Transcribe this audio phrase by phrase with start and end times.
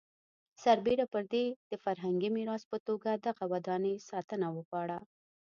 [0.63, 4.99] سربېره پر دې د فرهنګي میراث په توګه دغه ودانۍ ساتنه وغواړو.